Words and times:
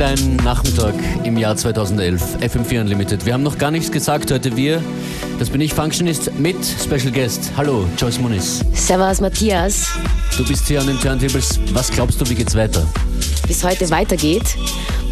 irgendein 0.00 0.36
Nachmittag 0.36 0.94
im 1.24 1.36
Jahr 1.36 1.56
2011. 1.56 2.38
FM4 2.40 2.80
Unlimited. 2.80 3.26
Wir 3.26 3.34
haben 3.34 3.42
noch 3.42 3.58
gar 3.58 3.70
nichts 3.70 3.92
gesagt 3.92 4.30
heute. 4.30 4.56
Wir, 4.56 4.82
das 5.38 5.50
bin 5.50 5.60
ich, 5.60 5.74
Functionist 5.74 6.32
mit 6.38 6.56
Special 6.64 7.12
Guest. 7.12 7.50
Hallo, 7.54 7.84
Joyce 7.98 8.18
Muniz. 8.18 8.64
Servus, 8.72 9.20
Matthias. 9.20 9.88
Du 10.38 10.46
bist 10.46 10.66
hier 10.68 10.80
an 10.80 10.86
den 10.86 10.98
Turntables. 11.00 11.60
Was 11.74 11.90
glaubst 11.90 12.18
du, 12.18 12.28
wie 12.30 12.34
geht's 12.34 12.54
weiter? 12.54 12.86
Wie 13.46 13.52
es 13.52 13.62
heute 13.62 13.90
weitergeht? 13.90 14.56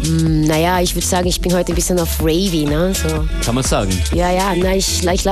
Hm, 0.05 0.47
naja, 0.47 0.81
ich 0.81 0.95
würde 0.95 1.05
sagen, 1.05 1.27
ich 1.27 1.39
bin 1.39 1.53
heute 1.53 1.71
ein 1.71 1.75
bisschen 1.75 1.99
auf 1.99 2.19
Ravy, 2.19 2.65
ne? 2.65 2.91
So. 2.95 3.25
Kann 3.45 3.55
man 3.55 3.63
sagen. 3.63 3.91
Ja, 4.15 4.31
ja, 4.31 4.53
na, 4.57 4.75
ich, 4.75 5.05
ich, 5.05 5.25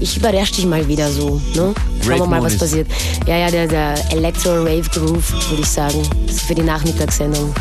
ich 0.00 0.16
überrasche 0.16 0.54
dich 0.54 0.66
mal 0.66 0.86
wieder 0.88 1.08
so, 1.12 1.40
ne? 1.54 1.72
Schauen 2.04 2.18
wir 2.18 2.26
mal, 2.26 2.42
was 2.42 2.58
passiert. 2.58 2.88
Ja, 3.28 3.36
ja, 3.36 3.50
der, 3.50 3.68
der 3.68 3.94
Electro-Rave-Groove, 4.10 5.50
würde 5.50 5.62
ich 5.62 5.68
sagen. 5.68 6.02
Für 6.48 6.54
die 6.54 6.62
Nachmittagssendung. 6.62 7.54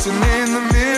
Watching 0.00 0.14
in 0.14 0.52
the 0.54 0.72
mirror 0.72 0.89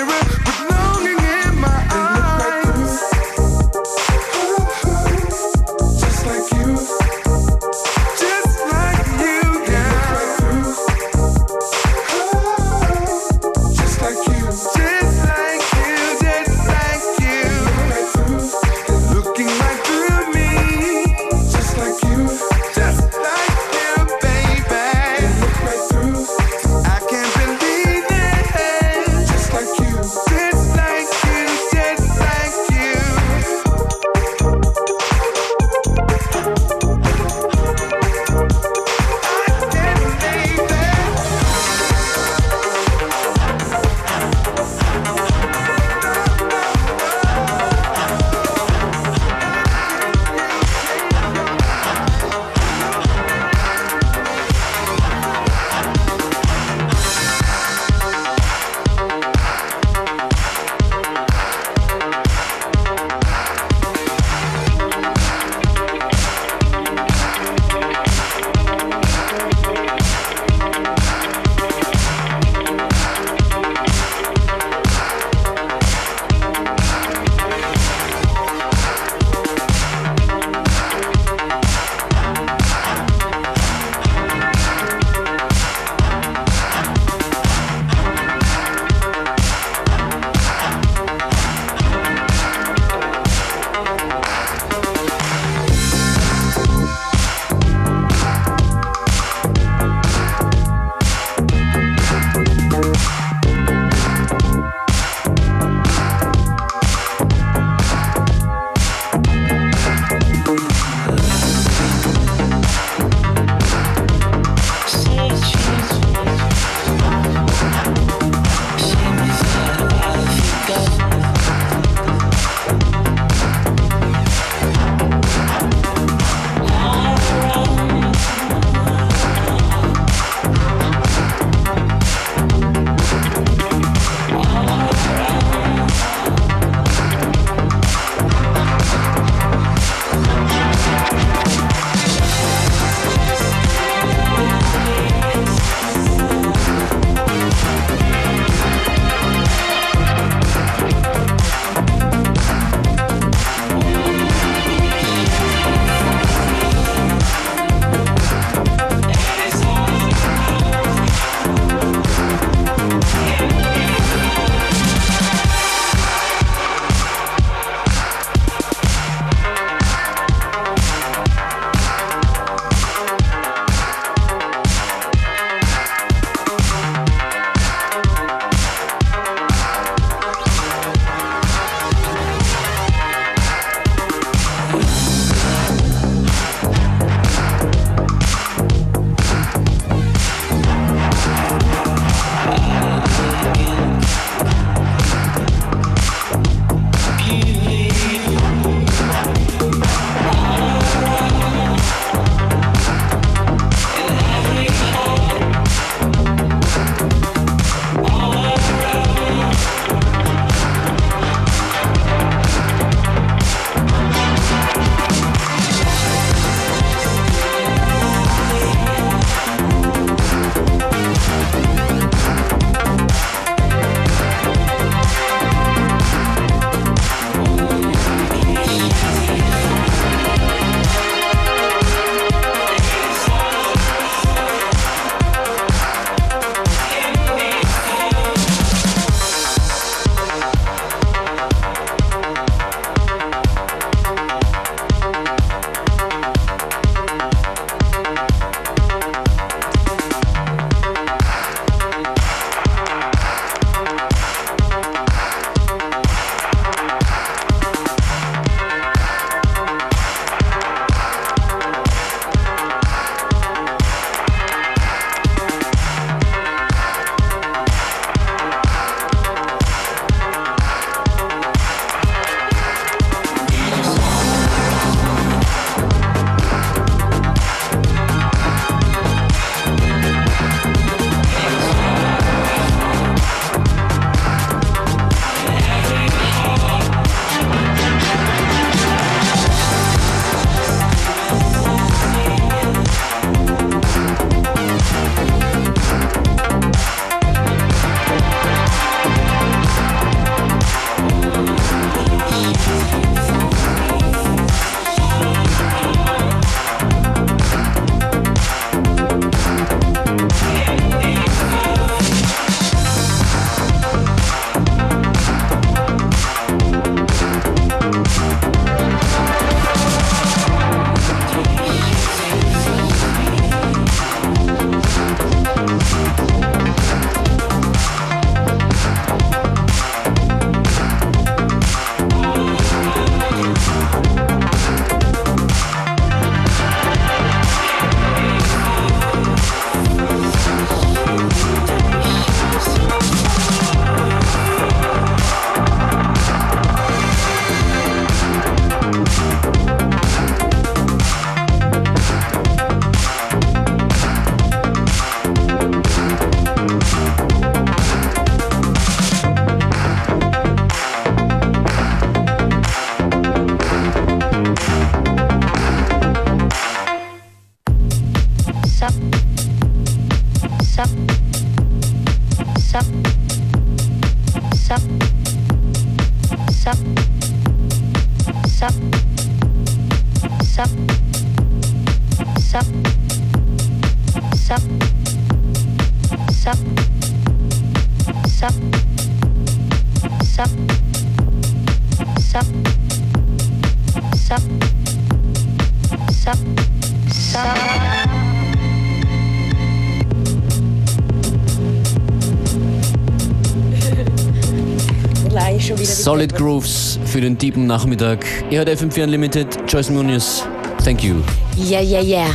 für 407.12 407.20
den 407.20 407.36
tiefen 407.36 407.66
Nachmittag. 407.66 408.24
Ihr 408.48 408.60
hört 408.60 408.70
FM4 408.70 409.04
Unlimited, 409.04 409.46
Joyce 409.68 409.90
Muniz. 409.90 410.44
Thank 410.82 411.04
you. 411.04 411.16
Yeah, 411.58 411.82
yeah, 411.82 412.00
yeah. 412.00 412.30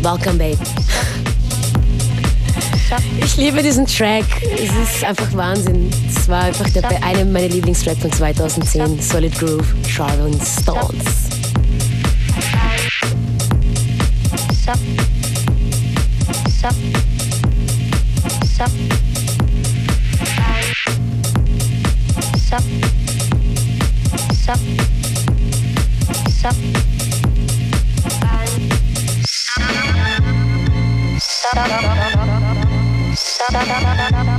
Welcome, 0.00 0.38
babe. 0.38 0.56
Ich 3.22 3.36
liebe 3.36 3.62
diesen 3.62 3.84
Track. 3.84 4.24
Es 4.40 4.94
ist 4.94 5.04
einfach 5.04 5.30
Wahnsinn. 5.34 5.90
Es 6.08 6.26
war 6.30 6.44
einfach 6.44 6.70
der, 6.70 6.84
einer 7.04 7.26
meiner 7.26 7.48
Lieblingstracks 7.48 8.00
von 8.00 8.10
2010. 8.10 9.02
Solid 9.02 9.38
Groove, 9.38 9.74
Sharon 9.86 10.32
Stones. 10.40 11.26
Sup. 24.46 24.58
Sup. 26.30 26.54
Sup. 27.58 28.30
Sup. 31.18 31.66
Sup. 33.16 33.56
Sup. 34.14 34.35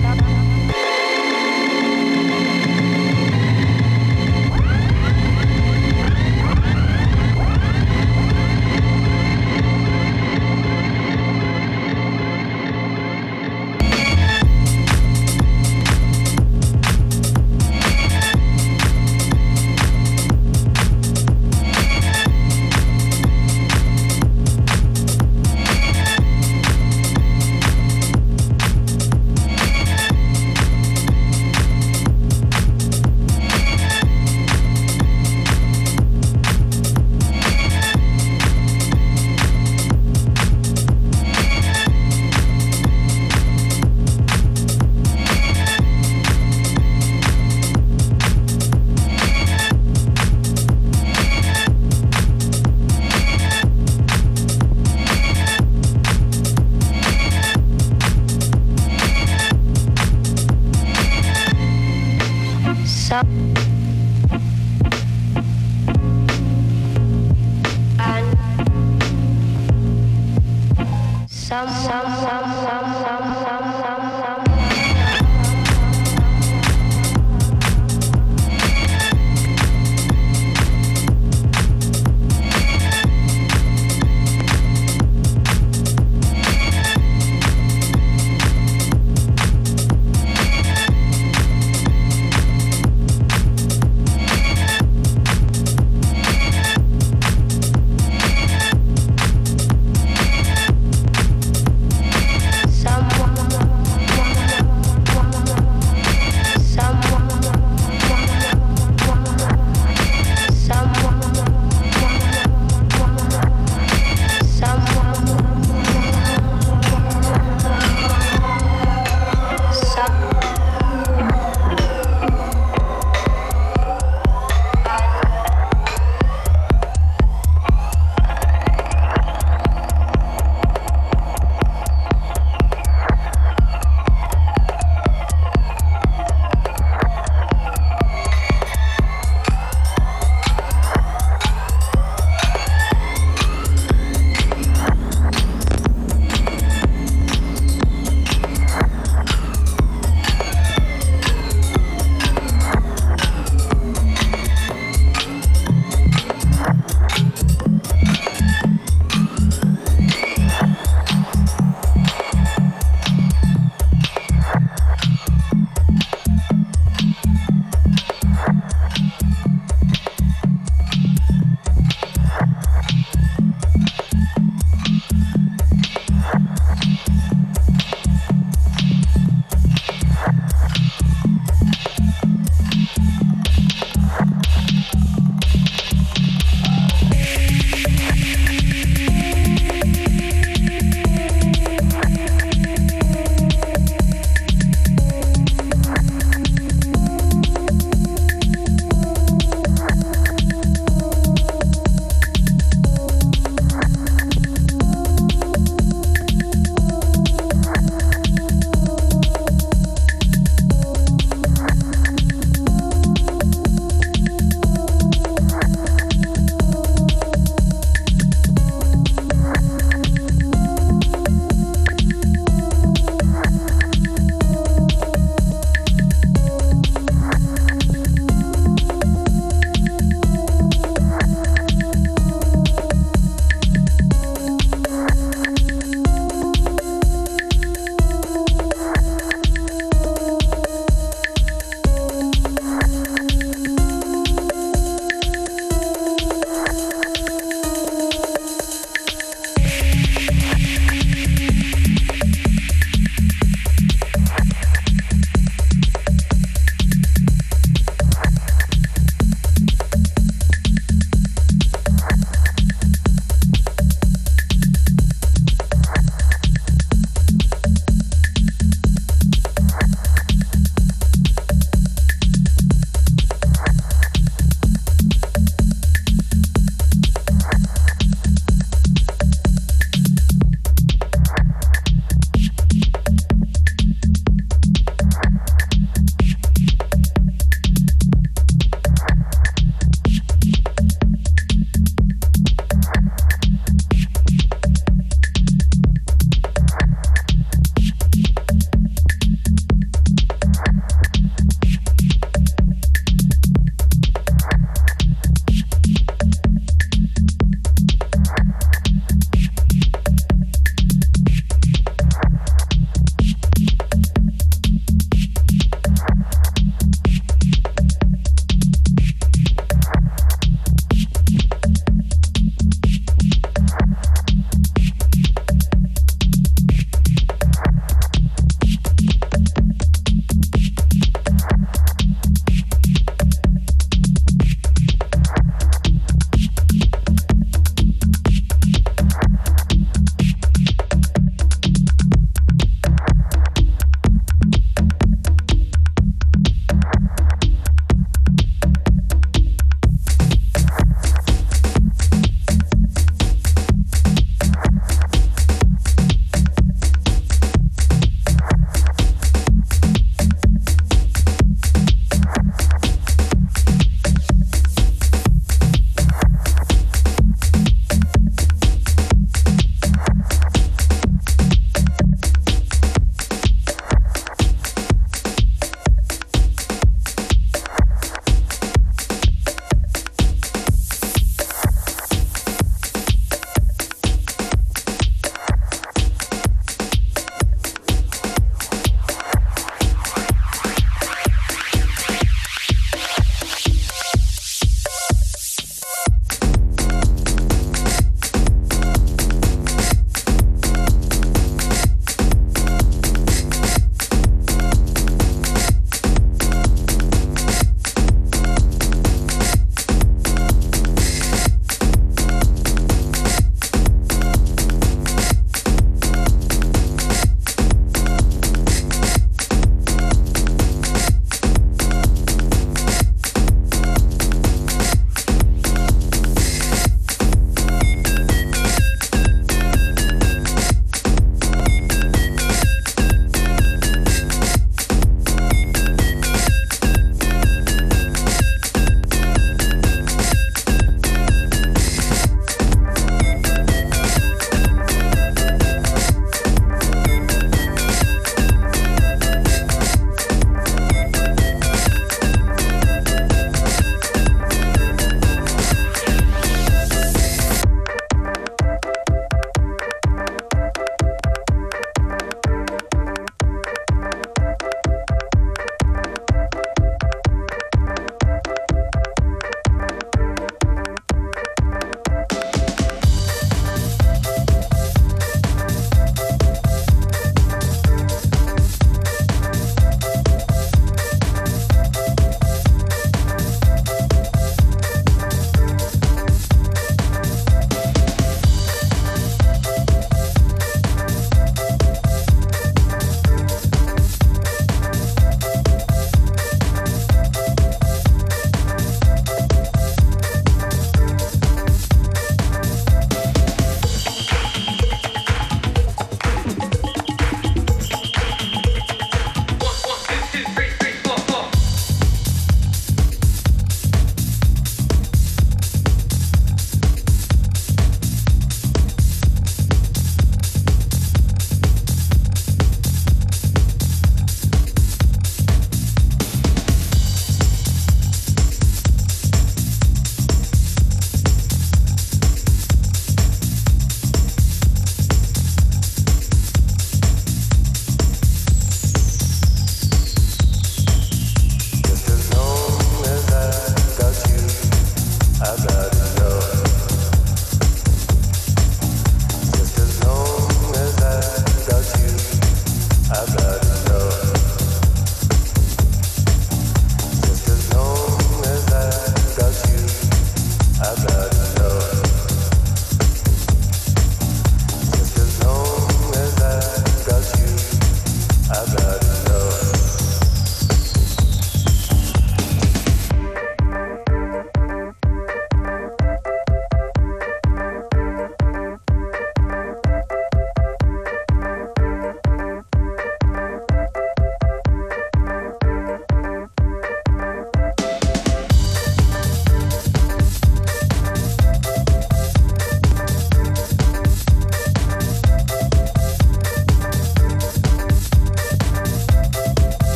sal, 71.66 71.68
sal. 71.70 72.17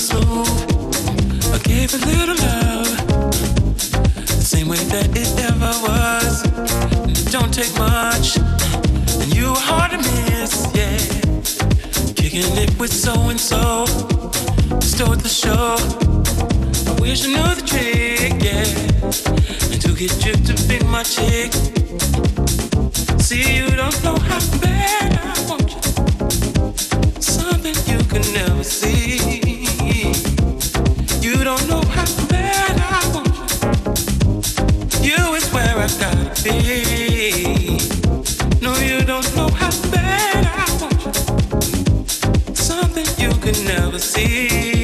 Smooth. 0.00 0.48
I 1.52 1.58
gave 1.58 1.92
a 1.92 1.98
little 1.98 2.36
love 2.36 2.88
the 4.26 4.46
same 4.52 4.68
way 4.68 4.78
that 4.94 5.08
it 5.14 5.30
ever 5.50 5.72
was. 5.86 6.42
Don't 7.30 7.52
take 7.52 7.72
much, 7.76 8.38
and 9.20 9.34
you 9.34 9.50
were 9.52 9.64
hard 9.70 9.90
to 9.90 9.98
miss, 9.98 10.54
yeah. 10.74 10.96
Kicking 12.14 12.50
it 12.56 12.72
with 12.78 12.92
so 12.92 13.12
and 13.28 13.38
so, 13.38 13.84
stole 14.80 15.16
the 15.16 15.28
show. 15.28 15.76
I 16.90 17.00
wish 17.00 17.26
I 17.26 17.28
knew 17.34 17.54
the 17.60 17.64
trick, 17.72 18.42
yeah, 18.42 18.64
and 19.70 19.80
to 19.82 19.90
get 19.92 20.12
you 20.24 20.32
to 20.48 20.54
be 20.66 20.78
my 20.86 21.02
chick. 21.02 21.52
See, 23.20 23.44
you 23.58 23.68
don't 23.76 24.02
know 24.02 24.18
how 24.30 24.40
bad 24.64 25.20
I 25.22 25.34
want 25.48 25.68
you. 25.74 25.80
Something 27.20 27.76
you 27.92 28.02
can 28.04 28.24
never 28.32 28.64
see. 28.64 28.89
See. 44.00 44.79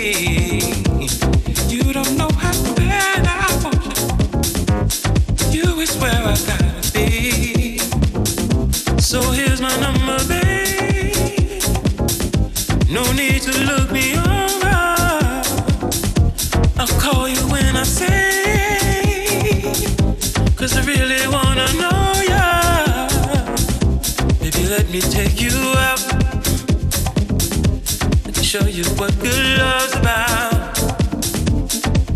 You 28.77 28.85
what 28.99 29.19
good 29.21 29.59
love's 29.59 29.95
about. 29.95 30.79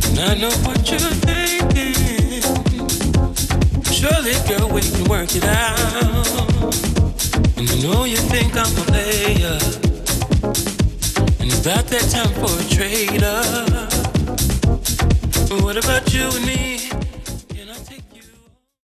And 0.08 0.18
I 0.20 0.34
know 0.34 0.50
what 0.66 0.90
you're 0.90 1.00
thinking. 1.24 2.42
Surely, 3.90 4.34
girl, 4.46 4.68
we 4.68 4.82
can 4.82 5.04
work 5.08 5.34
it 5.34 5.44
out. 5.44 6.64
And 7.56 7.66
I 7.66 7.76
know 7.82 8.04
you 8.04 8.18
think 8.18 8.54
I'm 8.58 8.76
a 8.76 8.84
player. 8.92 9.58
And 11.40 11.50
it's 11.50 11.60
about 11.64 11.86
that 11.86 12.10
time 12.10 12.34
for 12.34 12.52
a 12.52 12.64
trade 12.68 13.22
up. 13.22 13.90
What 15.62 15.82
about 15.82 16.12
you 16.12 16.28
and 16.28 16.44
me? 16.44 16.69